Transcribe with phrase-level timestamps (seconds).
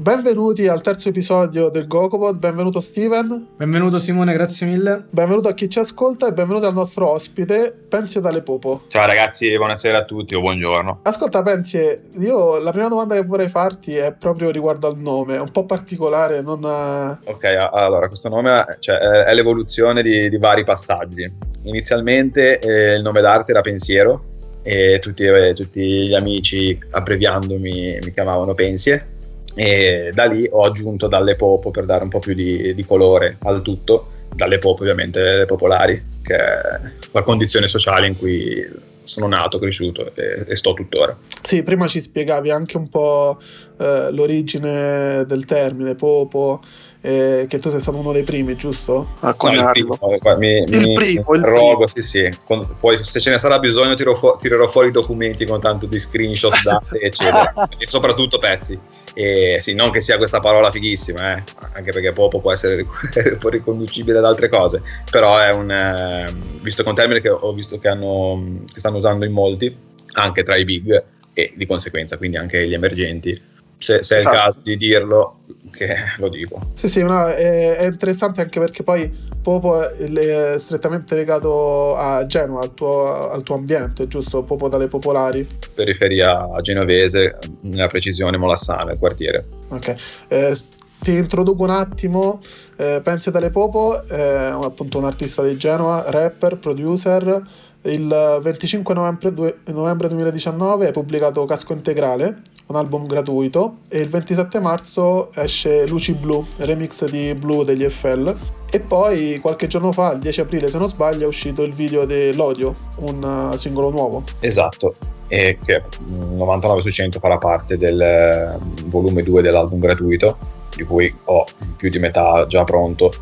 [0.00, 3.48] Benvenuti al terzo episodio del GoCopod, benvenuto Steven.
[3.56, 5.06] Benvenuto Simone, grazie mille.
[5.10, 8.82] Benvenuto a chi ci ascolta e benvenuto al nostro ospite, Pensi dalle Popo.
[8.86, 11.00] Ciao ragazzi, buonasera a tutti o buongiorno.
[11.02, 11.80] Ascolta Pensi,
[12.20, 15.64] io la prima domanda che vorrei farti è proprio riguardo al nome, è un po'
[15.64, 16.62] particolare, non...
[16.62, 21.28] Ok, allora questo nome cioè, è l'evoluzione di, di, vari passaggi.
[21.64, 24.22] Inizialmente eh, il nome d'arte era Pensiero
[24.62, 29.16] e tutti, eh, tutti gli amici abbreviandomi mi chiamavano Pensie
[29.58, 33.38] e da lì ho aggiunto dalle pop per dare un po' più di, di colore
[33.40, 38.64] al tutto, dalle pop ovviamente le popolari, che è la condizione sociale in cui
[39.02, 41.16] sono nato, cresciuto e, e, sto tuttora.
[41.42, 43.40] Sì, prima ci spiegavi anche un po'
[43.80, 46.60] eh, l'origine del termine popo,
[47.00, 49.14] eh, che tu sei stato uno dei primi, giusto?
[49.20, 49.98] A coniarlo.
[50.00, 51.90] No, il primo, mi, il mi, primo, il rogo, primo.
[51.94, 52.30] sì, sì.
[52.78, 55.98] Poi se ce ne sarà bisogno tiro fu- tirerò fuori i documenti con tanto di
[55.98, 57.68] screenshot, date, eccetera.
[57.76, 58.97] e soprattutto pezzi.
[59.18, 62.86] E sì, non che sia questa parola fighissima, eh, anche perché Popo può essere
[63.50, 67.88] riconducibile ad altre cose, però è un, eh, visto che termine che ho visto che,
[67.88, 69.76] hanno, che stanno usando in molti,
[70.12, 73.36] anche tra i big e di conseguenza quindi anche gli emergenti,
[73.78, 74.16] se, se esatto.
[74.16, 74.36] è il esatto.
[74.36, 75.38] caso di dirlo,
[75.70, 76.60] che lo dico.
[76.74, 82.60] Sì, sì, no, è, è, interessante anche perché poi Popo è, strettamente legato a Genova,
[82.60, 84.42] al tuo, al tuo, ambiente, giusto?
[84.42, 85.46] Popo dalle popolari.
[85.74, 89.44] Periferia genovese, nella precisione Molassana, il quartiere.
[89.68, 89.94] Ok.
[90.28, 90.56] Eh,
[91.00, 92.40] ti introduco un attimo,
[92.76, 97.66] eh, Pensi dalle Popo, è appunto un artista di Genova, rapper, producer.
[97.82, 104.60] Il 25 novembre, novembre 2019 hai pubblicato Casco Integrale, un album gratuito e il 27
[104.60, 108.34] marzo esce Luci Blu, remix di Blue degli FL
[108.70, 112.04] e poi qualche giorno fa, il 10 aprile se non sbaglio, è uscito il video
[112.04, 114.24] dell'Odio, un uh, singolo nuovo.
[114.40, 114.94] Esatto,
[115.26, 120.36] e che 99 su 100 farà parte del uh, volume 2 dell'album gratuito,
[120.76, 121.46] di cui ho
[121.76, 123.12] più di metà già pronto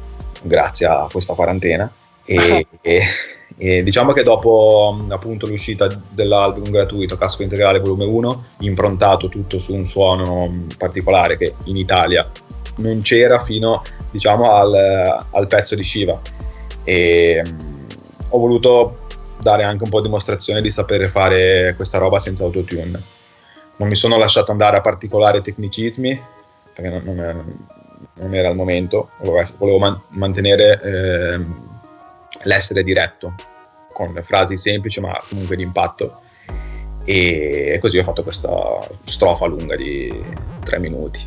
[0.43, 1.91] grazie a questa quarantena.
[2.25, 3.03] E, e
[3.59, 9.75] e diciamo che dopo appunto l'uscita dell'album gratuito Casco Integrale Volume 1, improntato tutto su
[9.75, 12.31] un suono particolare che in Italia
[12.77, 16.21] non c'era fino diciamo al, al pezzo di Shiva
[16.85, 17.43] e
[18.29, 19.07] ho voluto
[19.41, 22.91] dare anche un po' dimostrazione di sapere fare questa roba senza autotune.
[23.77, 26.23] Non mi sono lasciato andare a particolari tecnicismi
[26.75, 27.67] perché non, non,
[28.15, 31.41] non era il momento, volevo, volevo man- mantenere eh,
[32.47, 33.35] l'essere diretto,
[33.93, 36.21] con frasi semplici ma comunque di impatto.
[37.05, 38.51] E così ho fatto questa
[39.05, 40.13] strofa lunga di
[40.65, 41.21] tre minuti.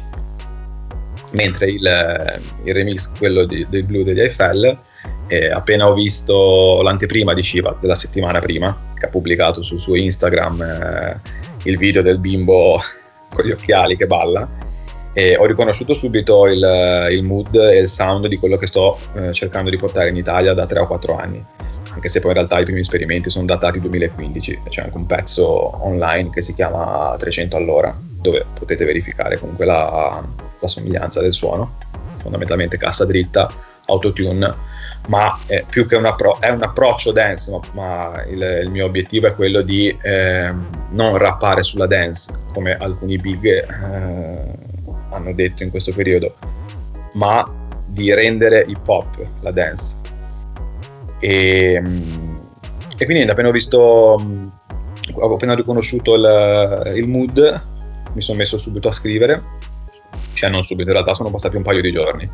[1.31, 4.77] Mentre il, il remix, quello di, del blu degli Eiffel,
[5.27, 9.95] eh, appena ho visto l'anteprima di Shiva della settimana prima, che ha pubblicato sul suo
[9.95, 11.19] Instagram eh,
[11.63, 12.77] il video del bimbo
[13.29, 14.49] con gli occhiali che balla,
[15.13, 19.33] e ho riconosciuto subito il, il, mood e il sound di quello che sto eh,
[19.33, 21.43] cercando di portare in Italia da 3 o 4 anni.
[21.91, 25.83] Anche se poi in realtà i primi esperimenti sono datati 2015 c'è anche un pezzo
[25.83, 30.23] online che si chiama 300 all'ora dove potete verificare comunque la,
[30.59, 31.77] la somiglianza del suono.
[32.15, 33.51] Fondamentalmente cassa dritta
[33.87, 34.77] autotune
[35.07, 38.85] ma eh, più che un, appro- è un approccio dance ma, ma il, il, mio
[38.85, 40.53] obiettivo è quello di eh,
[40.89, 44.68] non rappare sulla dance come alcuni big eh,
[45.09, 46.35] hanno detto in questo periodo,
[47.13, 47.45] ma
[47.85, 49.95] di rendere hip hop la dance.
[51.19, 51.81] E,
[52.97, 57.63] e quindi appena ho visto, ho appena riconosciuto il, il mood,
[58.13, 59.43] mi sono messo subito a scrivere,
[60.33, 62.29] cioè non subito, in realtà sono passati un paio di giorni.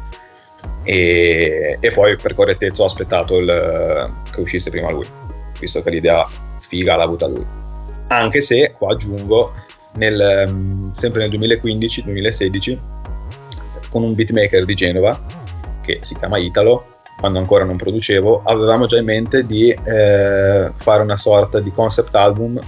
[0.84, 5.08] E, e poi per correttezza ho aspettato il, che uscisse prima lui,
[5.60, 6.28] visto che l'idea
[6.60, 7.46] figa l'ha avuta lui.
[8.08, 9.52] Anche se, qua aggiungo,
[9.96, 12.78] nel, mm, sempre nel 2015-2016
[13.90, 15.20] con un beatmaker di Genova
[15.82, 16.88] che si chiama Italo,
[17.20, 22.14] quando ancora non producevo, avevamo già in mente di eh, fare una sorta di concept
[22.16, 22.60] album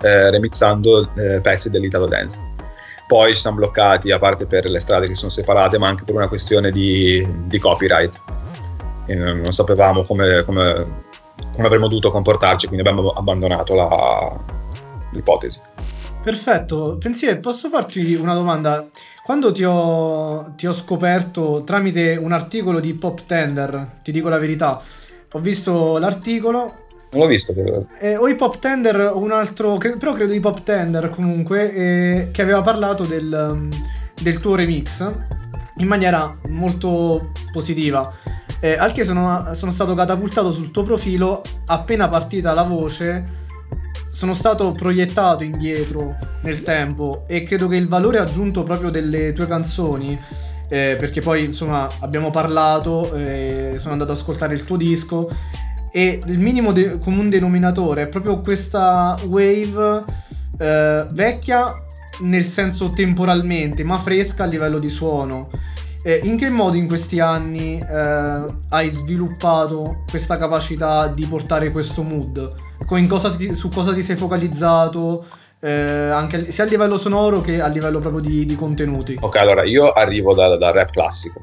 [0.00, 2.54] eh, remixando eh, pezzi dell'Italo Dance.
[3.06, 6.14] Poi ci siamo bloccati, a parte per le strade che sono separate, ma anche per
[6.14, 8.20] una questione di, di copyright.
[9.06, 10.84] E non sapevamo come, come,
[11.52, 14.36] come, avremmo dovuto comportarci, quindi abbiamo abbandonato la,
[15.10, 15.60] l'ipotesi.
[16.26, 18.88] Perfetto, pensiero, posso farti una domanda?
[19.22, 24.38] Quando ti ho, ti ho, scoperto tramite un articolo di Pop Tender, ti dico la
[24.38, 24.82] verità,
[25.30, 26.58] ho visto l'articolo.
[27.12, 27.80] Non l'ho visto però.
[28.00, 32.42] Eh, o i Pop Tender un altro, però credo i Pop Tender comunque, eh, che
[32.42, 33.68] aveva parlato del,
[34.20, 35.08] del, tuo remix
[35.76, 38.12] in maniera molto positiva.
[38.58, 43.44] Eh, al che sono, sono stato catapultato sul tuo profilo appena partita la voce
[44.16, 49.46] sono stato proiettato indietro nel tempo e credo che il valore aggiunto proprio delle tue
[49.46, 50.18] canzoni,
[50.70, 55.28] eh, perché poi insomma abbiamo parlato, eh, sono andato ad ascoltare il tuo disco
[55.92, 60.04] e il minimo de- comune denominatore è proprio questa wave
[60.60, 61.74] eh, vecchia
[62.20, 65.50] nel senso temporalmente, ma fresca a livello di suono.
[66.22, 72.65] In che modo in questi anni eh, hai sviluppato questa capacità di portare questo mood?
[72.84, 75.26] Cosa su cosa ti sei focalizzato?
[75.60, 79.16] Eh, anche, sia a livello sonoro che a livello proprio di, di contenuti.
[79.20, 81.40] Ok, allora io arrivo dal, dal rap classico.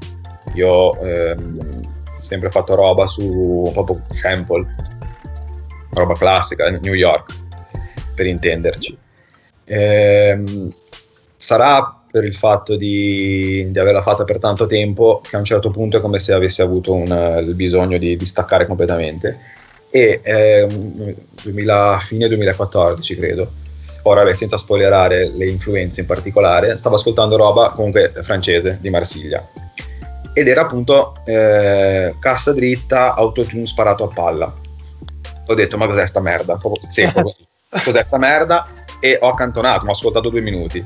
[0.53, 1.81] Io ho ehm,
[2.19, 4.69] sempre fatto roba su proprio sample,
[5.91, 7.33] roba classica, New York,
[8.15, 8.97] per intenderci.
[9.65, 10.73] Ehm,
[11.35, 15.71] sarà per il fatto di, di, averla fatta per tanto tempo che a un certo
[15.71, 19.39] punto è come se avessi avuto un, il bisogno di, di, staccare completamente
[19.95, 20.65] e eh,
[21.43, 23.51] 2000, fine 2014 credo.
[24.05, 29.47] Ora beh, senza spoilerare le influenze in particolare stavo ascoltando roba comunque francese di Marsiglia.
[30.33, 34.51] Ed era appunto eh, cassa dritta autotune sparato a palla.
[35.45, 36.59] Ho detto ma cos'è sta merda?
[36.89, 37.21] Sempre
[37.69, 38.67] cos'è sta merda?
[38.99, 40.83] E ho accantonato, ho ascoltato due minuti.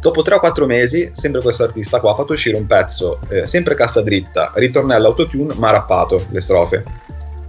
[0.00, 3.44] Dopo 3 o 4 mesi, sempre questo artista qua ha fatto uscire un pezzo, eh,
[3.46, 6.84] sempre cassa dritta, ritornello autotune, ma rappato, le strofe.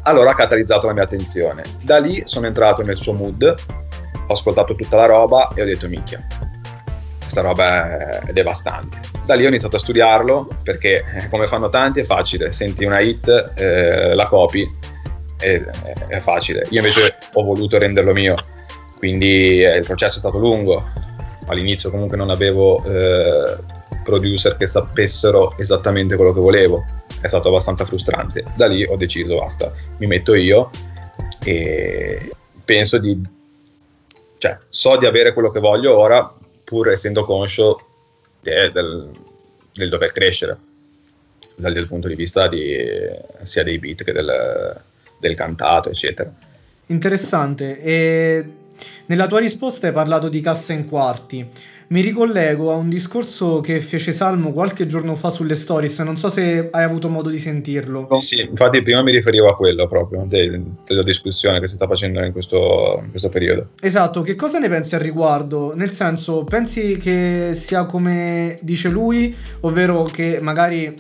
[0.08, 1.64] Allora ha catalizzato la mia attenzione.
[1.82, 5.88] Da lì sono entrato nel suo mood, ho ascoltato tutta la roba e ho detto
[5.88, 6.26] minchia,
[7.20, 9.00] questa roba è devastante.
[9.26, 13.00] Da lì ho iniziato a studiarlo perché eh, come fanno tanti è facile, senti una
[13.00, 14.68] hit, eh, la copi,
[15.38, 15.62] è,
[16.08, 16.66] è facile.
[16.70, 18.36] Io invece ho voluto renderlo mio
[18.98, 20.84] quindi eh, il processo è stato lungo.
[21.48, 23.56] All'inizio comunque non avevo eh,
[24.04, 26.84] producer che sapessero esattamente quello che volevo.
[27.26, 28.44] È stato abbastanza frustrante.
[28.56, 30.70] Da lì ho deciso basta, mi metto io
[31.44, 32.32] e
[32.64, 33.20] penso di...
[34.38, 36.32] cioè so di avere quello che voglio ora
[36.64, 37.84] pur essendo conscio
[38.42, 39.10] del,
[39.74, 40.56] del dover crescere
[41.56, 42.78] dal, punto di vista di,
[43.42, 44.82] sia dei beat che del,
[45.18, 46.32] del cantato eccetera.
[46.86, 47.82] Interessante.
[47.82, 48.46] E
[49.08, 51.48] nella tua risposta hai parlato di cassa in quarti.
[51.88, 56.30] Mi ricollego a un discorso che fece Salmo qualche giorno fa sulle stories, non so
[56.30, 58.08] se hai avuto modo di sentirlo.
[58.10, 61.86] No, sì, infatti prima mi riferivo a quello proprio, de- della discussione che si sta
[61.86, 63.70] facendo in questo, in questo periodo.
[63.80, 65.76] Esatto, che cosa ne pensi al riguardo?
[65.76, 70.92] Nel senso, pensi che sia come dice lui, ovvero che magari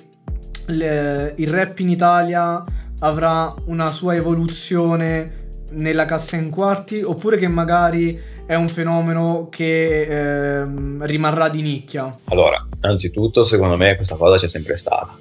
[0.68, 2.64] le, il rap in Italia
[3.00, 5.45] avrà una sua evoluzione
[5.76, 12.16] nella cassa in quarti oppure che magari è un fenomeno che ehm, rimarrà di nicchia?
[12.26, 15.18] Allora, anzitutto secondo me questa cosa c'è sempre stata.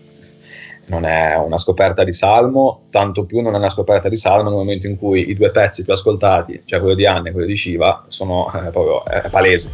[0.87, 4.59] Non è una scoperta di Salmo, tanto più non è una scoperta di Salmo nel
[4.59, 7.57] momento in cui i due pezzi più ascoltati, cioè quello di Anne e quello di
[7.57, 9.73] Shiva, sono eh, proprio è palese.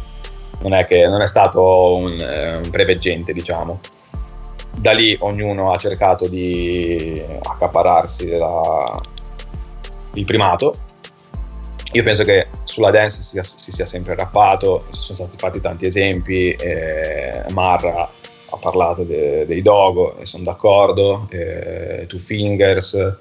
[0.61, 3.79] Non è, che, non è stato un, eh, un preveggente, diciamo
[4.77, 9.01] da lì ognuno ha cercato di accapararsi la,
[10.13, 10.73] il primato.
[11.93, 16.51] Io penso che sulla dance si, si sia sempre rappato, sono stati fatti tanti esempi,
[16.51, 18.09] eh, Marra
[18.53, 23.15] ha parlato de, dei Dogo e sono d'accordo, eh, Two Fingers,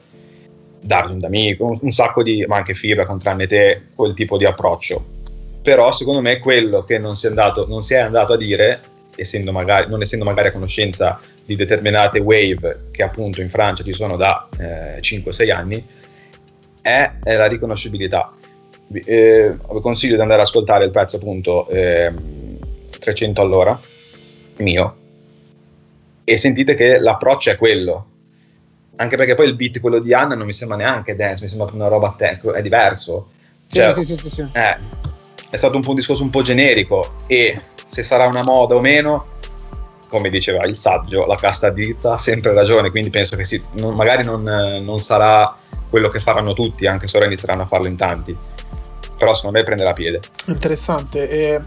[0.80, 4.44] Darwin D'Amico, un, un, sacco di, ma anche Fibra con tranne te, quel tipo di
[4.44, 5.18] approccio.
[5.62, 8.80] Però secondo me quello che non si è andato, si è andato a dire,
[9.14, 13.92] essendo magari, non essendo magari a conoscenza di determinate wave che appunto in Francia ci
[13.92, 15.84] sono da eh, 5-6 anni,
[16.80, 18.32] è, la riconoscibilità.
[18.92, 22.12] Eh, vi consiglio di andare ad ascoltare il pezzo appunto eh,
[22.98, 23.80] 300 all'ora,
[24.56, 24.96] mio,
[26.24, 28.06] e sentite che l'approccio è quello.
[28.96, 31.70] Anche perché poi il beat, quello di Anna, non mi sembra neanche dance, mi sembra
[31.72, 33.30] una roba tech, è diverso.
[33.66, 34.46] Cioè, sì, sì, sì, sì.
[34.52, 35.08] È, eh,
[35.50, 37.58] è stato un, po un discorso un po' generico e
[37.88, 39.29] se sarà una moda o meno,
[40.10, 43.94] come diceva il saggio, la cassa dritta ha sempre ragione, quindi penso che sì, non,
[43.94, 45.56] magari non, non sarà
[45.88, 48.36] quello che faranno tutti, anche se ora inizieranno a farlo in tanti.
[49.16, 50.20] Però secondo me prende la piede.
[50.46, 51.28] Interessante.
[51.28, 51.60] E,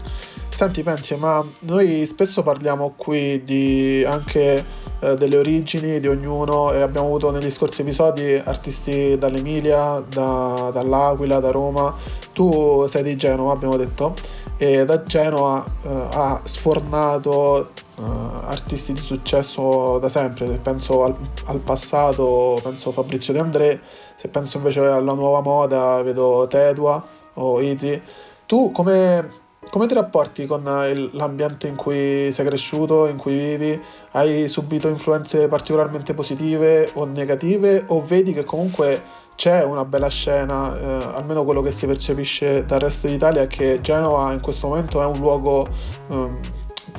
[0.50, 4.62] senti, pensi, ma noi spesso parliamo qui di anche
[5.04, 11.40] eh, delle origini di ognuno e abbiamo avuto negli scorsi episodi artisti dall'Emilia, da, dall'Aquila,
[11.40, 11.94] da Roma.
[12.32, 14.14] Tu sei di Genova, abbiamo detto,
[14.56, 18.02] e da Genova eh, ha sfornato Uh,
[18.46, 23.80] artisti di successo da sempre, penso al, al, passato, penso Fabrizio De André,
[24.16, 27.00] se penso invece alla nuova moda vedo Tedua
[27.34, 28.02] o Easy.
[28.46, 29.30] Tu come,
[29.70, 33.80] come ti rapporti con l'ambiente in cui sei cresciuto, in cui vivi?
[34.16, 39.02] Hai subito influenze particolarmente positive o negative o vedi che comunque
[39.34, 43.80] c'è una bella scena, eh, almeno quello che si percepisce dal resto d'Italia, è che
[43.80, 45.66] Genova in questo momento è un luogo
[46.10, 46.38] ehm,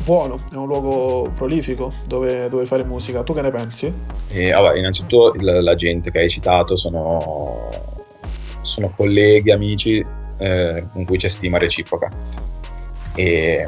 [0.04, 3.24] buono, è un luogo prolifico dove, dove, fare musica.
[3.24, 3.94] Tu che ne pensi?
[4.28, 7.70] E, allora, innanzitutto la, la gente che hai citato sono,
[8.60, 10.04] sono colleghi, amici
[10.38, 12.12] eh, con cui c'è stima reciproca.
[13.16, 13.66] E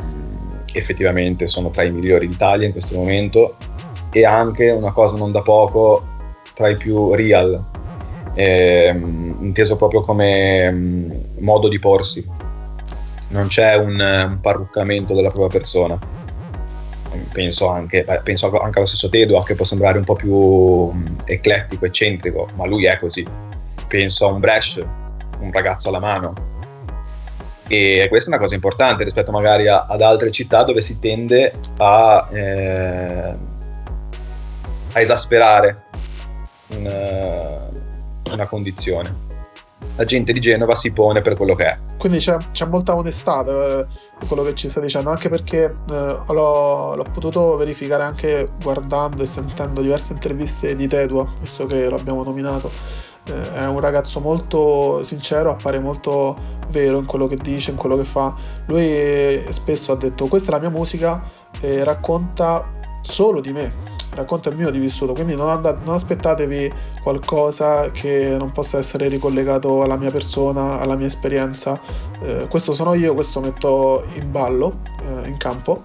[0.73, 3.55] effettivamente sono tra i migliori d'Italia in questo momento
[4.11, 6.15] e anche una cosa non da poco
[6.53, 7.63] tra i più real
[8.37, 8.95] eh,
[9.39, 12.23] inteso proprio come mm, modo di porsi.
[13.29, 15.99] Non c'è un, un parruccamento della propria persona.
[17.31, 21.85] Penso anche, penso anche, allo stesso Tedo, che può sembrare un po' più mm, eclettico,
[21.85, 23.25] eccentrico, ma lui è così.
[23.87, 24.85] Penso a un Bresh,
[25.39, 26.56] un ragazzo alla mano.
[27.67, 31.53] E questa è una cosa importante rispetto magari a, ad altre città dove si tende
[31.77, 33.33] a, eh,
[34.93, 35.83] a esasperare
[36.67, 37.67] un,
[38.31, 39.25] una condizione.
[39.95, 41.77] La gente di Genova si pone per quello che è.
[41.97, 43.85] Quindi c'è, c'è molta onestà eh,
[44.27, 45.73] quello che ci sta dicendo, anche perché eh,
[46.27, 52.23] l'ho, l'ho, potuto verificare anche guardando e sentendo diverse interviste di Tedua, visto che l'abbiamo
[52.23, 52.71] nominato.
[53.27, 57.97] Eh, è un ragazzo molto sincero, appare molto vero in quello che dice, in quello
[57.97, 58.33] che fa.
[58.65, 61.23] Lui spesso ha detto questa è la mia musica
[61.59, 63.73] e racconta solo di me,
[64.11, 69.07] racconta il mio di vissuto, quindi non, andate, non, aspettatevi qualcosa che non possa essere
[69.07, 71.79] ricollegato alla mia persona, alla mia esperienza.
[72.21, 75.83] Eh, questo sono io, questo metto in ballo, eh, in campo.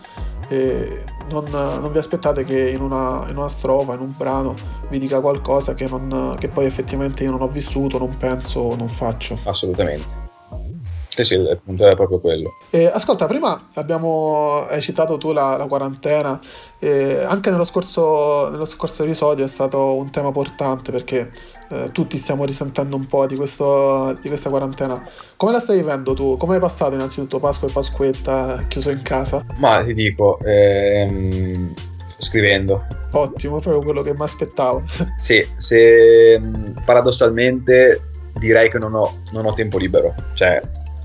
[0.53, 4.55] E non, non, vi aspettate che in una, in una, strofa, in un brano,
[4.91, 8.89] vi dica qualcosa che, non, che poi effettivamente io non ho vissuto, non penso, non
[8.89, 9.39] faccio.
[9.45, 10.31] Assolutamente.
[11.15, 12.55] Sì, sì, il punto è proprio quello.
[12.71, 16.41] Eh, ascolta, prima abbiamo, hai citato tu la, la quarantena,
[16.79, 21.31] eh, anche nello scorso, nello scorso, episodio è stato un tema portante perché
[21.73, 25.09] eh, tutti stiamo risentendo un po' di, questo, di, questa quarantena.
[25.37, 26.37] Come la stai vivendo tu?
[26.37, 29.45] Come hai passato innanzitutto Pasqua e Pasquetta chiuso in casa?
[29.57, 31.73] Ma ti dico, ehm,
[32.19, 32.85] scrivendo.
[33.13, 34.83] Ottimo, proprio quello che mi aspettavo.
[35.19, 36.39] sì, se
[36.85, 38.01] paradossalmente
[38.35, 40.61] direi che non ho, non ho tempo libero, cioè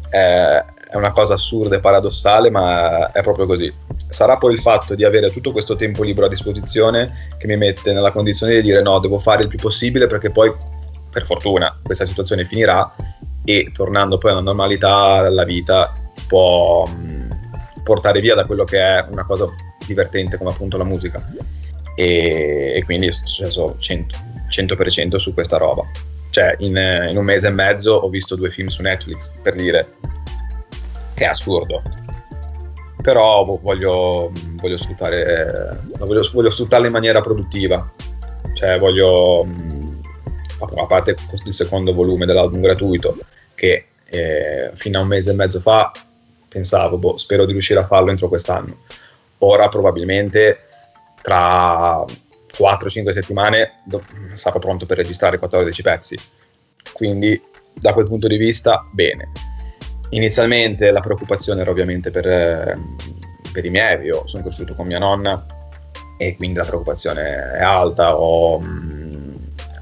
[0.10, 3.74] è, è una cosa assurda e paradossale, ma è proprio così.
[4.10, 7.92] Sarà poi il fatto di avere tutto questo tempo libero a disposizione che mi mette
[7.92, 10.54] nella condizione di dire no, devo fare il più possibile perché poi,
[11.12, 12.94] per fortuna, questa situazione finirà
[13.44, 15.92] e tornando poi alla normalità la vita
[16.28, 16.90] può
[17.84, 19.48] portare via da quello che è una cosa
[19.86, 21.26] divertente come appunto la musica.
[21.96, 24.06] E, e quindi successo 100%,
[24.50, 25.84] 100% su questa roba
[26.38, 26.78] cioè in,
[27.10, 29.96] in, un mese e mezzo ho visto due film su Netflix, per dire
[31.16, 31.82] che è assurdo.
[33.08, 37.90] Però voglio, voglio sfruttare, voglio, voglio sfruttarlo in maniera produttiva.
[38.54, 39.48] Cioè voglio,
[40.60, 43.18] a parte il secondo volume dell'album gratuito,
[43.56, 45.90] che eh, fino a un mese e mezzo fa
[46.50, 48.80] pensavo, boh, spero di riuscire a farlo entro quest'anno.
[49.38, 50.66] Ora probabilmente
[51.22, 53.84] tra 4-5 settimane
[54.34, 56.18] sarò pronto per registrare 14 pezzi.
[56.92, 57.42] Quindi
[57.74, 59.32] da quel punto di vista, bene.
[60.10, 62.96] Inizialmente la preoccupazione era ovviamente per, ehm,
[63.52, 65.46] per i miei, io sono cresciuto con mia nonna
[66.18, 69.36] e quindi la preoccupazione è alta, ho mh,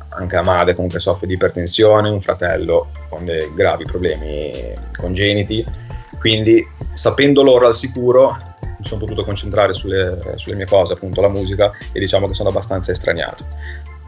[0.10, 5.66] anche la madre comunque soffre di ipertensione, un fratello con dei gravi problemi congeniti,
[6.20, 8.36] quindi sapendo loro al sicuro
[8.80, 12.50] mi sono potuto concentrare sulle, sulle, mie cose, appunto la musica, e diciamo che sono
[12.50, 13.46] abbastanza estraniato.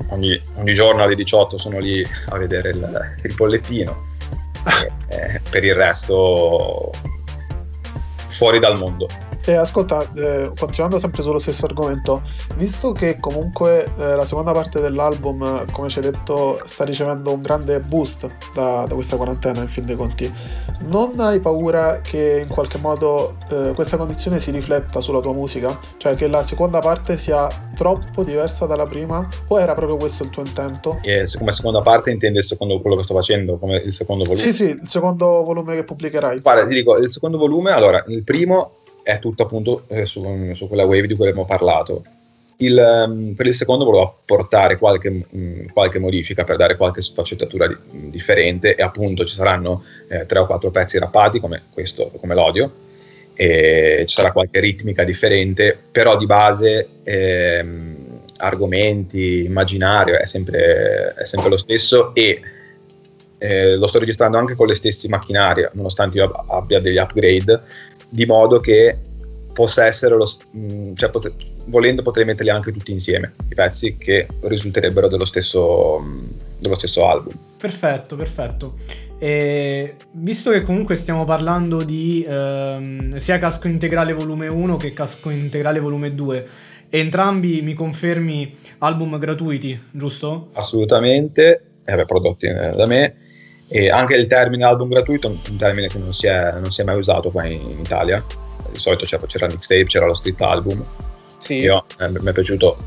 [0.10, 4.06] Ogni, ogni giorno alle 18 sono lì a vedere il, il bollettino,
[5.50, 6.92] per il resto
[8.30, 9.08] fuori dal mondo.
[9.48, 12.22] E ascolta, eh, continuando sempre sullo stesso argomento,
[12.58, 17.40] visto che comunque eh, la seconda parte dell'album, come ci hai detto, sta ricevendo un
[17.40, 20.30] grande boost da, da, questa quarantena, in fin dei conti,
[20.88, 25.80] non hai paura che in qualche modo eh, questa condizione si rifletta sulla tua musica?
[25.96, 29.26] Cioè che la seconda parte sia troppo diversa dalla prima?
[29.48, 31.00] O era proprio questo il tuo intento?
[31.04, 34.44] E come seconda parte intendi il secondo, quello che sto facendo, come il secondo volume?
[34.44, 36.42] Sì, sì, il secondo volume che pubblicherai.
[36.42, 38.74] Guarda, ti dico, il secondo volume, allora, il primo
[39.08, 42.04] è tutto appunto eh, su, su, quella wave di cui abbiamo parlato.
[42.58, 47.68] Il, um, per il secondo volevo apportare qualche, um, qualche, modifica per dare qualche sfaccettatura
[47.68, 52.12] di, um, differente e appunto ci saranno eh, tre o quattro pezzi rappati come questo,
[52.20, 52.72] come l'odio,
[53.34, 57.96] e ci sarà qualche ritmica differente, però di base ehm,
[58.40, 62.42] argomenti, immaginario è sempre, è sempre lo stesso e
[63.38, 67.62] eh, lo sto registrando anche con le stesse macchinarie, nonostante io abbia degli upgrade,
[68.10, 68.98] di modo che
[69.54, 71.34] possa essere lo, mm, cioè pot-
[71.66, 76.24] volendo potrei metterli anche tutti insieme, i pezzi che risulterebbero dello stesso, mm,
[76.60, 77.34] dello stesso album.
[77.58, 78.76] Perfetto, perfetto.
[79.20, 85.32] E visto che comunque stiamo parlando di ehm, sia casco integrale volume 1 che casco
[85.32, 86.48] integrale volume 2,
[86.90, 90.50] entrambi mi confermi album gratuiti, giusto?
[90.54, 93.16] Assolutamente, eh prodotti eh, da me.
[93.70, 96.82] E anche il termine album gratuito è un termine che non si è, non si
[96.82, 98.24] è mai usato qua in, in Italia.
[98.72, 100.84] Di solito c'era, c'era il mixtape, c'era lo street album.
[101.38, 101.56] Sì.
[101.56, 102.78] Io, eh, mi è piaciuto,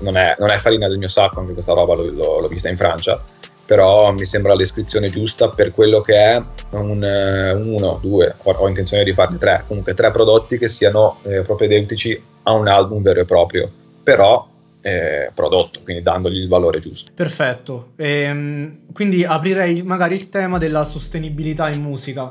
[0.00, 2.76] non è, non è, farina del mio sacco, anche questa roba l'ho, l'ho vista in
[2.76, 3.22] Francia
[3.70, 8.66] però mi sembra la descrizione giusta per quello che è un, eh, uno, due, ho,
[8.66, 13.20] intenzione di farne tre, comunque tre prodotti che siano eh, propedeutici a un album vero
[13.20, 13.70] e proprio,
[14.02, 14.44] però
[14.80, 17.10] eh, prodotto, quindi dandogli il valore giusto.
[17.14, 22.28] Perfetto, ehm, quindi aprirei magari il tema della sostenibilità in musica,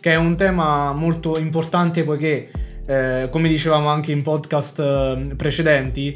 [0.00, 2.50] che è un tema molto importante poiché,
[2.86, 6.14] eh, come dicevamo anche in podcast eh, precedenti,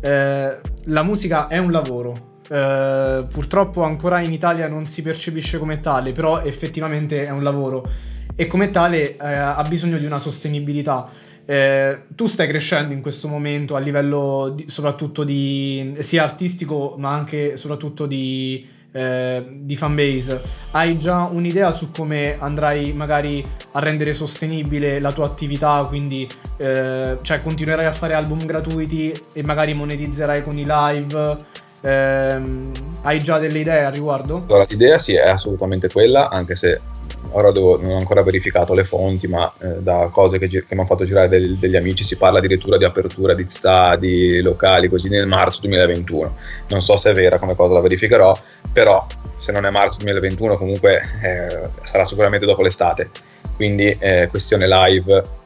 [0.00, 5.80] eh, la musica è un lavoro, eh, purtroppo ancora in Italia non si percepisce come
[5.80, 7.88] tale, però effettivamente è un lavoro
[8.34, 11.08] e come tale eh, ha bisogno di una sostenibilità.
[11.44, 17.12] Eh, tu stai crescendo in questo momento a livello di, soprattutto di sia artistico ma
[17.12, 20.40] anche soprattutto di, eh, di fanbase.
[20.70, 25.84] Hai già un'idea su come andrai magari a rendere sostenibile la tua attività?
[25.88, 31.38] Quindi, eh, cioè, continuerai a fare album gratuiti e magari monetizzerai con i live?
[31.84, 32.70] Ehm,
[33.02, 34.44] hai già delle idee al riguardo?
[34.46, 36.80] Allora, l'idea sì è assolutamente quella, anche se
[37.32, 40.78] ora devo, non ho ancora verificato le fonti, ma eh, da cose che, che mi
[40.78, 45.08] hanno fatto girare del, degli amici si parla addirittura di apertura di stadi locali così
[45.08, 46.36] nel marzo 2021.
[46.68, 48.36] Non so se è vera come cosa la verificherò,
[48.72, 53.10] però se non è marzo 2021 comunque eh, sarà sicuramente dopo l'estate.
[53.56, 55.40] Quindi eh, questione live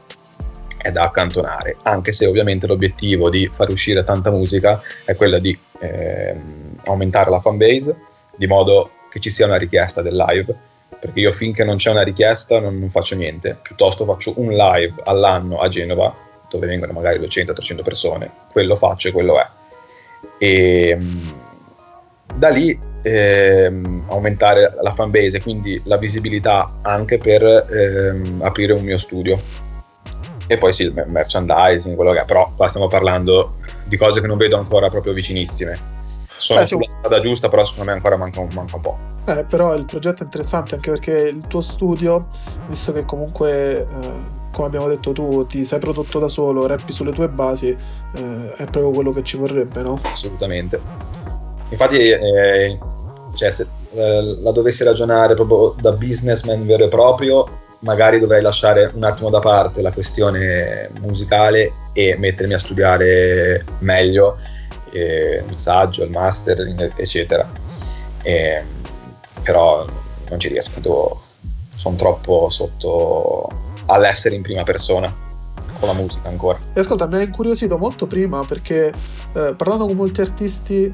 [0.77, 5.57] è da accantonare, anche se ovviamente l'obiettivo di far uscire tanta musica è quella di
[5.79, 7.95] ehm, aumentare la fanbase,
[8.35, 10.55] di modo che ci sia una richiesta del live,
[10.99, 14.95] perché io finché non c'è una richiesta non, non faccio niente, piuttosto faccio un live
[15.03, 16.13] all'anno a Genova,
[16.49, 19.47] dove vengono magari 200-300 persone, quello faccio e quello è.
[20.37, 21.45] E ehm,
[22.35, 28.97] da lì ehm, aumentare la fanbase, quindi la visibilità anche per ehm, aprire un mio
[28.97, 29.41] studio
[30.47, 34.27] e poi sì, il merchandising, quello che è, però qua stiamo parlando di cose che
[34.27, 35.95] non vedo ancora proprio vicinissime.
[36.37, 38.97] Sono eh, sulla strada giusta, però secondo me ancora manca un, manca un po'.
[39.25, 42.27] Eh, però il progetto è interessante anche perché il tuo studio,
[42.67, 44.11] visto che comunque, eh,
[44.51, 48.63] come abbiamo detto tu, ti sei prodotto da solo, rappi sulle tue basi, eh, è
[48.65, 49.99] proprio quello che ci vorrebbe, no?
[50.03, 50.79] Assolutamente.
[51.69, 52.79] Infatti, eh,
[53.35, 57.45] cioè, se eh, la dovessi ragionare proprio da businessman vero e proprio,
[57.79, 64.37] magari dovrei lasciare un attimo da parte la questione musicale e mettermi a studiare meglio
[64.91, 67.49] eh, il saggio, il master, eccetera.
[68.21, 68.63] E,
[69.43, 69.85] però
[70.29, 71.21] non ci riesco, devo,
[71.75, 73.47] sono troppo sotto
[73.85, 75.13] all'essere in prima persona
[75.79, 76.59] con la musica ancora.
[76.73, 78.93] E ascolta, mi ha incuriosito molto prima perché
[79.33, 80.85] eh, parlando con molti artisti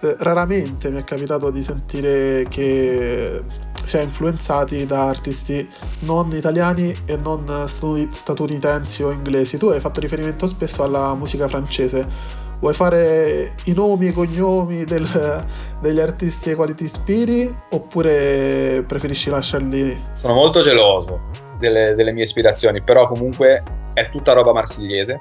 [0.00, 3.42] eh, raramente mi è capitato di sentire che
[3.82, 5.68] si è influenzati da artisti
[6.00, 9.56] non italiani e non statunitensi o inglesi.
[9.56, 12.46] Tu hai fatto riferimento spesso alla musica francese.
[12.60, 15.44] Vuoi fare i nomi e i cognomi del,
[15.80, 20.02] degli artisti ai quali ti ispiri oppure preferisci lasciarli?
[20.14, 21.20] Sono molto geloso
[21.58, 23.62] delle, delle mie ispirazioni, però comunque
[23.94, 25.18] è tutta roba marsigliese,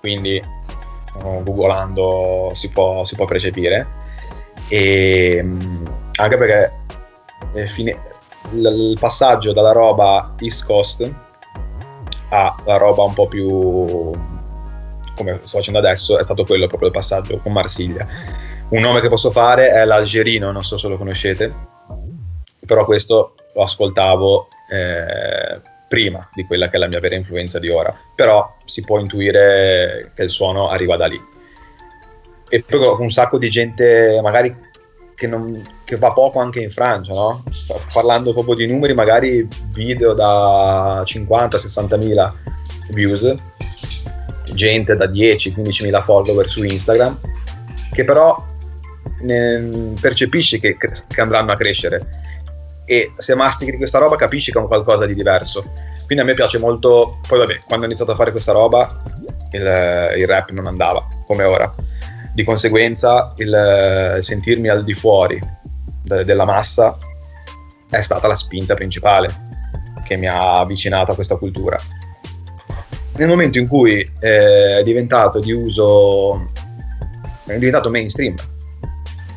[0.00, 0.42] quindi
[1.42, 3.86] googolando si può, si può percepire
[4.68, 5.44] e
[6.16, 6.72] anche perché
[7.54, 7.98] eh, fine,
[8.52, 11.10] il passaggio dalla roba East Coast
[12.30, 14.12] alla roba un po' più
[15.24, 18.06] come sto facendo adesso è stato quello proprio il passaggio con Marsiglia
[18.68, 21.52] un nome che posso fare è l'Algerino non so se lo conoscete
[22.66, 27.68] però questo lo ascoltavo eh, prima di quella che è la mia vera influenza di
[27.68, 31.20] ora, però si può intuire che il suono arriva da lì.
[32.48, 34.56] E poi un sacco di gente magari
[35.16, 37.42] che, non, che va poco anche in Francia, no?
[37.92, 42.32] Parlando proprio di numeri, magari video da 50-60 mila
[42.90, 43.34] views,
[44.54, 47.18] gente da 10-15 mila follower su Instagram,
[47.92, 48.46] che però
[50.00, 52.06] percepisci che, che andranno a crescere
[52.90, 55.62] e se mastichi questa roba capisci che è un qualcosa di diverso.
[56.06, 58.96] Quindi a me piace molto, poi vabbè, quando ho iniziato a fare questa roba
[59.52, 61.72] il, il rap non andava come ora.
[62.34, 65.40] Di conseguenza il, il sentirmi al di fuori
[66.02, 66.98] de, della massa
[67.88, 69.28] è stata la spinta principale
[70.04, 71.78] che mi ha avvicinato a questa cultura.
[73.20, 76.48] Nel momento in cui eh, è diventato di uso,
[77.44, 78.34] è diventato mainstream,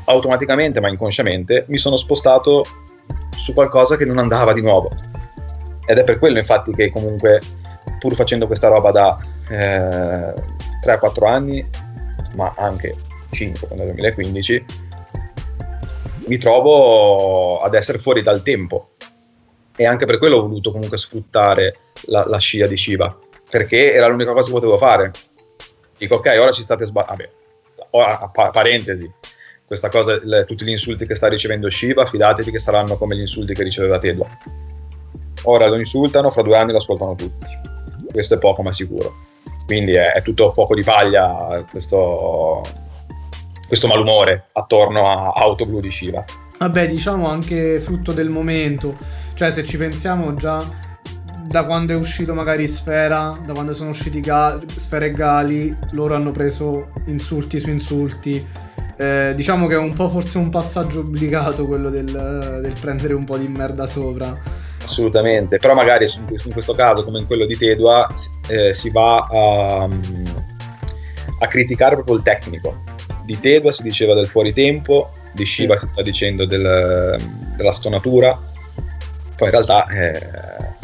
[0.06, 2.66] automaticamente ma inconsciamente mi sono spostato
[3.38, 4.90] su qualcosa che non andava di nuovo.
[5.86, 7.42] Ed è per quello infatti che comunque
[8.00, 9.18] pur facendo questa roba da
[9.50, 10.34] eh,
[10.86, 11.70] 3-4 anni,
[12.36, 12.96] ma anche
[13.32, 14.66] 5 nel 2015,
[16.28, 18.92] mi trovo ad essere fuori dal tempo.
[19.76, 23.14] E anche per quello ho voluto comunque sfruttare la, la scia di Shiva,
[23.54, 25.12] perché era l'unica cosa che potevo fare.
[25.96, 27.30] Dico, ok, ora ci state sbagliando.
[27.92, 29.08] Ora, pa- parentesi,
[29.64, 33.20] questa cosa, le, tutti gli insulti che sta ricevendo Shiva, fidatevi che saranno come gli
[33.20, 34.28] insulti che riceveva Tedua.
[35.44, 37.46] Ora lo insultano, fra due anni lo ascoltano tutti.
[38.12, 39.14] Questo è poco ma sicuro.
[39.68, 42.64] Quindi è, è tutto fuoco di paglia questo,
[43.68, 46.26] questo malumore attorno a Auto Blu di Shiva.
[46.58, 48.98] Vabbè, diciamo anche frutto del momento.
[49.36, 50.92] Cioè, se ci pensiamo già
[51.46, 56.16] da quando è uscito magari Sfera, da quando sono usciti Ga- Sfera e Gali, loro
[56.16, 58.46] hanno preso insulti su insulti.
[58.96, 62.06] Eh, diciamo che è un po' forse un passaggio obbligato quello del,
[62.62, 64.36] del prendere un po' di merda sopra.
[64.84, 68.12] Assolutamente, però magari in questo caso, come in quello di Tedua,
[68.48, 69.88] eh, si va a,
[71.40, 72.84] a, criticare proprio il tecnico.
[73.26, 77.18] Di Tedua si diceva del fuori tempo, di Shiva si sta dicendo del,
[77.56, 78.38] della stonatura,
[79.36, 80.82] poi in realtà eh,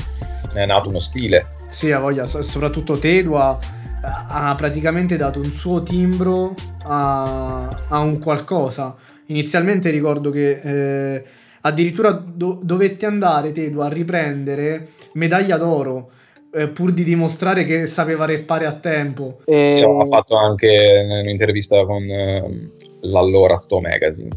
[0.53, 1.57] è nato uno stile.
[1.69, 3.59] Sì, ha voglia, soprattutto Tedua
[4.01, 8.95] ha praticamente dato un suo timbro a, a un qualcosa.
[9.27, 11.23] Inizialmente ricordo che eh,
[11.62, 16.12] addirittura do- dovette andare Tedu a riprendere medaglia d'oro
[16.51, 19.41] eh, pur di dimostrare che sapeva reppare a tempo.
[19.45, 19.75] E...
[19.77, 24.29] Sì, ha fatto anche un'intervista con eh, l'allora Sto Magazine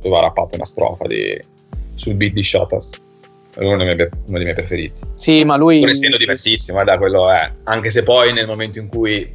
[0.00, 1.38] dove ha rappato una strofa di,
[1.94, 3.08] sul beat di Shotas
[3.54, 5.02] è uno dei, miei, uno dei miei preferiti.
[5.14, 5.80] Sì, ma lui...
[5.80, 7.52] Pur essendo diversissimo, da quello è.
[7.64, 9.32] Anche se poi nel momento in cui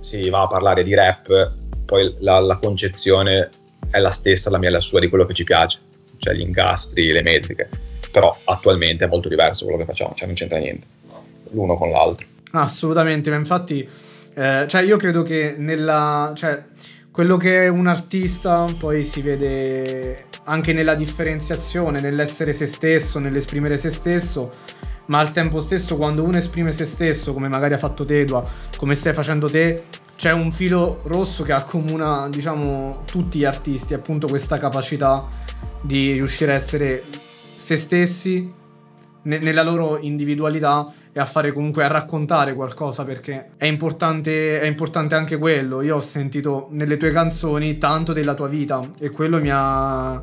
[0.00, 1.52] si va a parlare di rap,
[1.84, 3.48] poi la, la concezione
[3.90, 5.78] è la stessa, la mia e la sua, di quello che ci piace.
[6.18, 7.68] Cioè gli incastri, le metriche.
[8.10, 10.86] Però attualmente è molto diverso quello che facciamo, cioè non c'entra niente
[11.52, 12.26] l'uno con l'altro.
[12.52, 13.88] Assolutamente, ma infatti,
[14.34, 16.32] eh, cioè io credo che nella...
[16.34, 16.64] Cioè,
[17.10, 23.76] quello che è un artista poi si vede anche nella differenziazione, nell'essere se stesso, nell'esprimere
[23.76, 24.50] se stesso,
[25.06, 28.94] ma al tempo stesso quando uno esprime se stesso, come magari ha fatto Tedua, come
[28.94, 29.82] stai facendo te,
[30.16, 35.26] c'è un filo rosso che accomuna, diciamo, tutti gli artisti, appunto questa capacità
[35.80, 37.02] di riuscire a essere
[37.56, 38.52] se stessi
[39.22, 44.66] ne- nella loro individualità e a fare comunque a raccontare qualcosa perché è importante, è
[44.66, 45.82] importante anche quello.
[45.82, 50.22] Io ho sentito nelle tue canzoni tanto della tua vita e quello mi ha,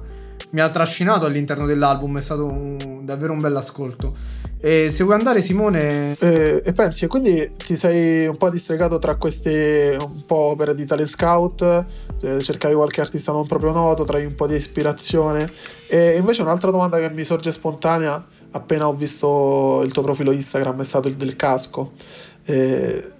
[0.51, 4.15] mi ha trascinato all'interno dell'album, è stato un, davvero un bel ascolto.
[4.59, 6.15] E se vuoi andare Simone...
[6.17, 10.73] Eh, e pensi, e quindi ti sei un po' distregato tra queste un po' opere
[10.73, 11.85] di Talent Scout,
[12.21, 15.51] eh, cercavi qualche artista non proprio noto, trai un po' di ispirazione.
[15.87, 18.25] E invece un'altra domanda che mi sorge spontanea
[18.57, 21.93] appena ho visto il tuo profilo Instagram è stato il del casco.
[22.45, 23.11] Eh,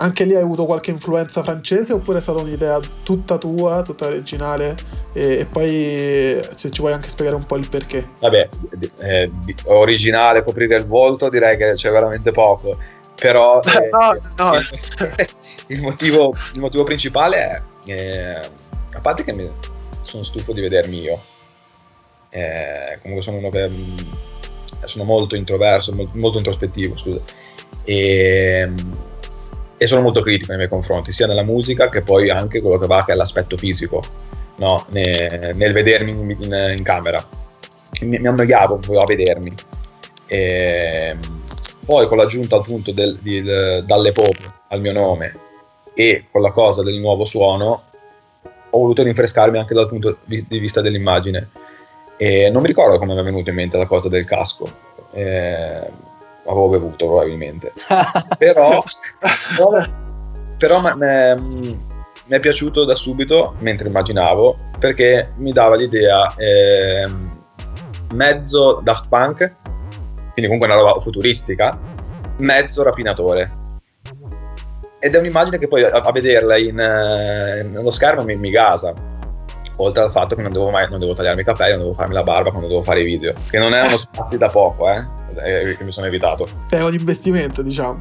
[0.00, 4.76] anche lì hai avuto qualche influenza francese oppure è stata un'idea tutta tua, tutta originale?
[5.12, 8.08] E, e poi se ci vuoi anche spiegare un po' il perché.
[8.18, 8.48] Vabbè,
[8.98, 9.30] eh,
[9.66, 12.78] originale, coprire il volto direi che c'è veramente poco,
[13.14, 14.58] però eh, no, no.
[14.58, 15.28] Il,
[15.66, 18.40] il, motivo, il, motivo, principale è, eh,
[18.92, 19.50] a parte che mi,
[20.00, 21.22] sono stufo di vedermi io,
[22.30, 23.70] eh, comunque sono uno che
[24.86, 27.20] sono molto introverso, molto introspettivo, scusa.
[27.84, 28.68] E,
[29.76, 32.86] e, sono molto critico nei miei confronti, sia nella musica che poi anche quello che
[32.86, 34.02] va, che è l'aspetto fisico,
[34.56, 34.86] no?
[34.90, 37.26] ne, nel vedermi in, in, in camera.
[38.00, 39.52] Mi, mi, annoiavo a vedermi.
[40.26, 41.16] E,
[41.84, 44.36] poi con l'aggiunta appunto del, del, dalle pop
[44.68, 45.34] al mio nome
[45.94, 47.82] e con la cosa del nuovo suono,
[48.70, 51.48] ho voluto rinfrescarmi anche dal punto di vista dell'immagine
[52.22, 54.70] e non mi ricordo come mi è venuto in mente la cosa del casco.
[55.12, 55.90] Eh,
[56.44, 57.72] avevo bevuto probabilmente.
[58.36, 58.82] però,
[59.56, 59.86] però,
[60.58, 61.78] però mi
[62.28, 67.08] è piaciuto da subito, mentre immaginavo, perché mi dava l'idea eh,
[68.12, 69.54] mezzo Daft Punk,
[70.34, 71.80] quindi comunque una roba futuristica,
[72.36, 73.50] mezzo rapinatore.
[74.98, 79.19] Ed è un'immagine che poi a, a vederla in, eh, nello schermo mi, mi gasa
[79.82, 82.14] oltre al fatto che non devo mai non devo tagliarmi i capelli, non devo farmi
[82.14, 85.84] la barba quando devo fare i video, che non erano spazio da poco, eh, che
[85.84, 86.48] mi sono evitato.
[86.68, 87.98] È un investimento, diciamo.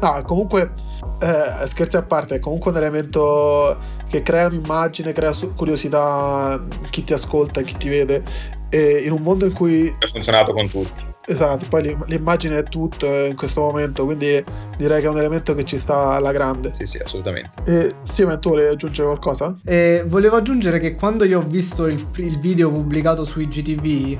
[0.00, 0.72] no, comunque,
[1.20, 3.76] eh, scherzi a parte, è comunque un elemento
[4.08, 8.22] che crea un'immagine, crea curiosità chi ti ascolta chi ti vede.
[8.70, 9.94] E in un mondo in cui...
[9.98, 11.16] Ha funzionato con tutti.
[11.30, 14.42] Esatto, poi l'immagine è tutto in questo momento, quindi
[14.78, 16.72] direi che è un elemento che ci sta alla grande.
[16.72, 17.50] Sì, sì, assolutamente.
[17.66, 19.54] E Steven, tu volevi aggiungere qualcosa?
[19.62, 24.18] Eh, volevo aggiungere che quando io ho visto il, il video pubblicato su IGTV,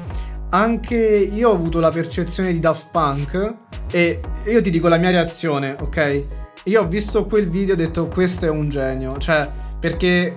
[0.51, 3.55] anche io ho avuto la percezione di Daft Punk
[3.91, 6.25] e io ti dico la mia reazione, ok?
[6.65, 9.49] Io ho visto quel video e ho detto questo è un genio, cioè
[9.81, 10.37] perché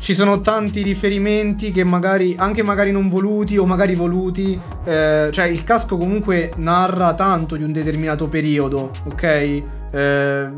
[0.00, 5.44] ci sono tanti riferimenti che magari, anche magari non voluti o magari voluti, eh, cioè
[5.44, 9.22] il casco comunque narra tanto di un determinato periodo, ok?
[9.92, 10.48] Eh,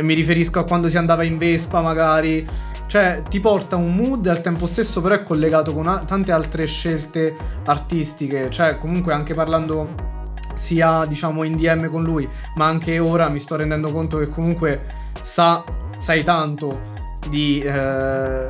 [0.00, 2.46] mi riferisco a quando si andava in Vespa magari,
[2.86, 6.30] cioè ti porta un mood e al tempo stesso però è collegato con a- tante
[6.30, 10.14] altre scelte artistiche, cioè comunque anche parlando
[10.54, 14.84] sia diciamo in DM con lui, ma anche ora mi sto rendendo conto che comunque
[15.22, 15.64] sa,
[15.98, 16.94] sai tanto
[17.28, 18.46] di, eh,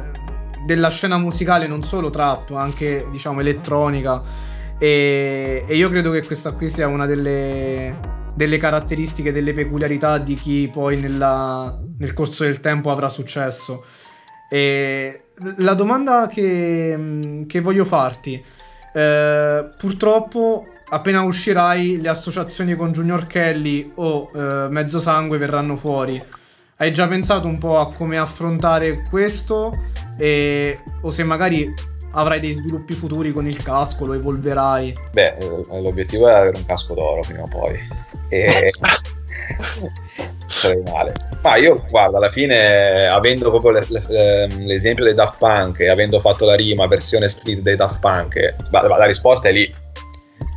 [0.65, 4.23] della scena musicale, non solo trap, ma anche diciamo elettronica.
[4.79, 7.97] E, e, io credo che questa qui sia una delle,
[8.35, 13.85] delle caratteristiche, delle peculiarità di chi poi nella, nel corso del tempo avrà successo.
[14.49, 15.23] E
[15.59, 18.43] la domanda che, che voglio farti,
[18.93, 25.01] eh, purtroppo appena uscirai le associazioni con Junior Kelly o eh, Mezzo
[25.37, 26.23] verranno fuori.
[26.79, 29.73] Hai già pensato un po' a come affrontare questo?
[30.19, 31.73] E, o se magari
[32.13, 34.95] avrai dei sviluppi futuri con il casco, lo evolverai?
[35.11, 37.79] Beh, eh, l'obiettivo è avere un casco d'oro prima o poi.
[38.29, 38.71] E...
[40.49, 41.15] sarei male.
[41.41, 46.21] Ma io, guarda, alla fine, avendo proprio le, le, l'esempio dei Daft Punk e avendo
[46.21, 49.75] fatto la rima versione street dei Daft Punk, la, la risposta è lì.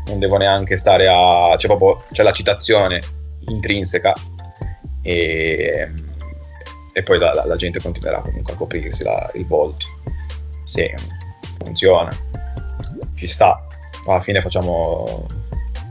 [0.07, 1.55] Non devo neanche stare a...
[1.55, 2.99] c'è proprio c'è la citazione
[3.47, 4.13] intrinseca
[5.01, 5.87] e
[6.93, 9.85] e poi la, la, gente continuerà comunque a coprirsi la, il volto.
[10.63, 10.91] Sì,
[11.57, 12.11] funziona,
[13.15, 13.65] ci sta.
[14.05, 15.27] Alla fine facciamo,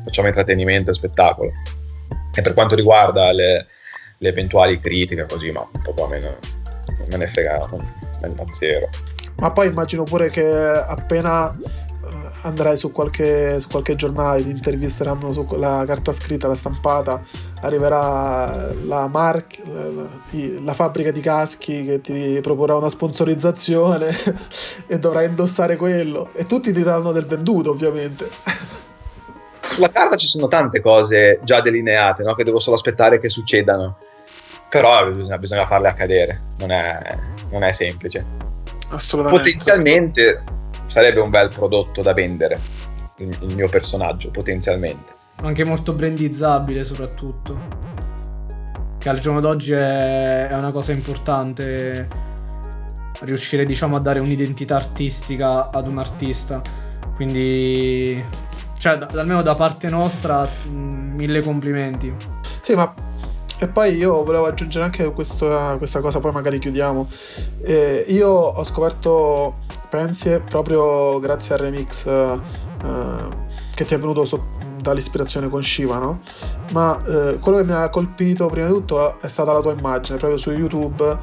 [0.04, 1.52] facciamo intrattenimento e spettacolo.
[2.34, 3.66] E per quanto riguarda le,
[4.18, 6.36] le eventuali critiche, così, ma proprio a me non,
[6.98, 8.88] non me ne frega, non, zero.
[9.36, 11.56] Ma poi immagino pure che appena
[12.42, 17.22] andrai su qualche, su qualche giornale, ti intervisteranno sulla carta scritta, la stampata,
[17.62, 20.08] arriverà la, mar- la,
[20.62, 24.16] la fabbrica di caschi che ti proporrà una sponsorizzazione
[24.86, 28.28] e dovrai indossare quello e tutti ti daranno del venduto ovviamente.
[29.60, 32.34] Sulla carta ci sono tante cose già delineate no?
[32.34, 33.98] che devo solo aspettare che succedano,
[34.68, 37.16] però bisogna, bisogna farle accadere, non è,
[37.50, 38.24] non è semplice.
[38.90, 39.44] Assolutamente.
[39.44, 40.42] Potenzialmente
[40.88, 42.60] sarebbe un bel prodotto da vendere
[43.18, 45.12] il, il mio personaggio potenzialmente.
[45.42, 47.86] Anche molto brandizzabile soprattutto.
[48.98, 52.08] Che al giorno d'oggi è, è una cosa importante
[53.20, 56.60] riuscire diciamo a dare un'identità artistica ad un artista.
[57.14, 58.24] Quindi
[58.78, 60.70] cioè da, almeno da parte nostra mh,
[61.16, 62.12] mille complimenti.
[62.60, 62.92] Sì ma
[63.60, 67.08] e poi io volevo aggiungere anche questa, questa cosa poi magari chiudiamo.
[67.62, 72.40] Eh, io ho scoperto Pensie proprio grazie al remix uh,
[73.74, 76.20] che ti è venuto so- dall'ispirazione con Shiva, no?
[76.72, 80.18] Ma uh, quello che mi ha colpito prima di tutto è stata la tua immagine,
[80.18, 81.16] proprio su YouTube uh,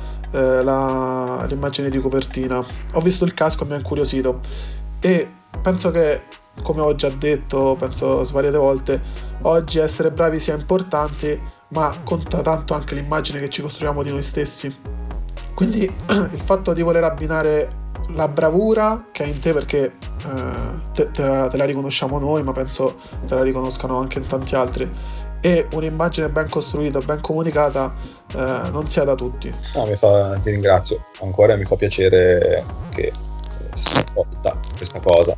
[0.63, 2.65] la, l'immagine di copertina.
[2.93, 4.39] Ho visto il casco e mi ha incuriosito
[4.99, 5.27] e
[5.61, 6.23] penso che,
[6.61, 9.01] come ho già detto, penso svariate volte,
[9.43, 14.23] oggi essere bravi sia importante, ma conta tanto anche l'immagine che ci costruiamo di noi
[14.23, 14.75] stessi.
[15.53, 21.11] Quindi il fatto di voler abbinare la bravura che è in te perché eh, te,
[21.11, 24.89] te, te, la riconosciamo noi, ma penso te la riconoscano anche in tanti altri.
[25.41, 27.93] E un'immagine ben costruita, ben comunicata,
[28.33, 29.53] eh, non sia da tutti.
[29.75, 33.11] No, fa, ti ringrazio ancora, mi fa piacere che
[33.75, 35.35] si ascolta questa cosa.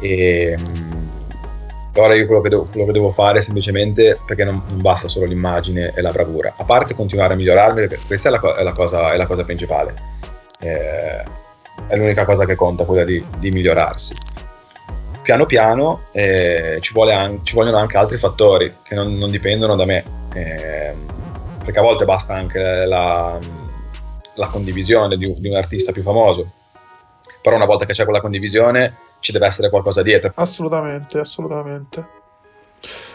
[0.00, 1.08] E mm,
[1.96, 5.26] ora io quello che, devo, quello che devo fare semplicemente perché non, non, basta solo
[5.26, 8.72] l'immagine e la bravura, a parte continuare a migliorarmi, perché questa è la, è la,
[8.72, 9.94] cosa, è la cosa principale.
[10.60, 11.46] Eh,
[11.88, 14.14] è l'unica cosa che conta, quella di, di migliorarsi.
[15.22, 19.84] Piano piano eh, ci, an- ci, vogliono anche altri fattori che non, non dipendono da
[19.84, 20.94] me, eh,
[21.64, 23.38] perché a volte basta anche la,
[24.34, 26.50] la condivisione di, di un artista più famoso,
[27.42, 30.32] però una volta che c'è quella condivisione ci deve essere qualcosa dietro.
[30.34, 32.16] Assolutamente, assolutamente.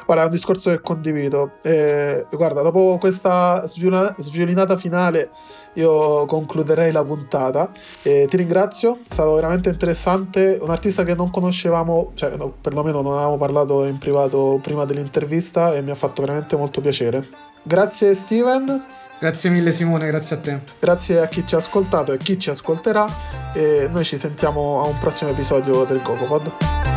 [0.06, 1.54] Guarda, è un discorso che condivido.
[1.64, 5.32] Eh, guarda, dopo questa sviola- sviolinata finale
[5.74, 7.72] io concluderei la puntata.
[8.02, 10.60] Eh, ti ringrazio, è stato veramente interessante.
[10.62, 15.74] Un artista che non conoscevamo, cioè no, perlomeno non avevamo parlato in privato prima dell'intervista
[15.74, 17.28] e mi ha fatto veramente molto piacere.
[17.64, 18.84] Grazie Steven.
[19.20, 20.60] Grazie mille Simone, grazie a te.
[20.80, 23.08] Grazie a chi ci ha ascoltato e chi ci ascolterà
[23.54, 26.93] e noi ci sentiamo a un prossimo episodio del GogoPod.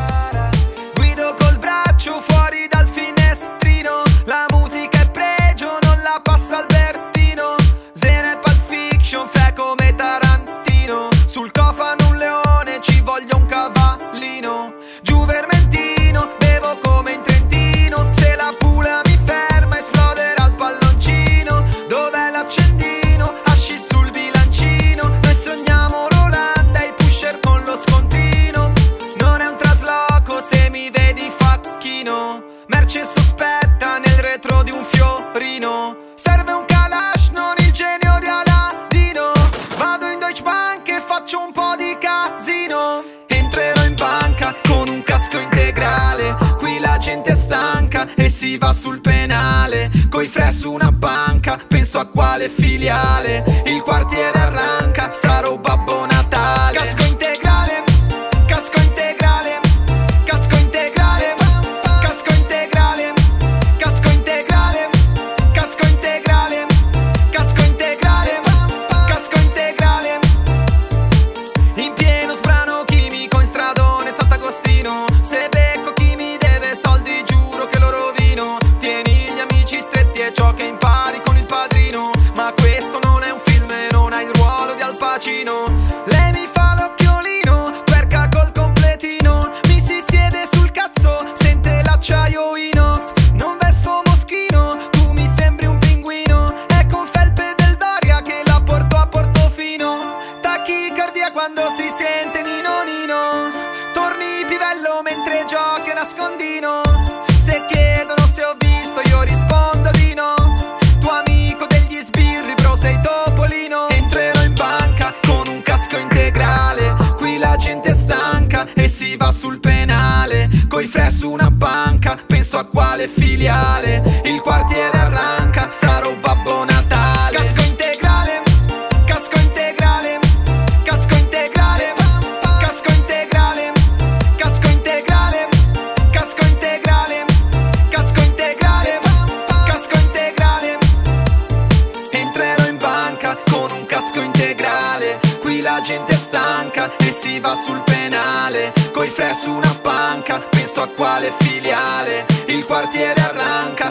[149.36, 153.85] su una panca, penso a quale filiale, il quartiere arranca.